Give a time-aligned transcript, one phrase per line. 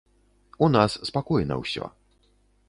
[0.67, 1.91] У нас спакойна ўсё.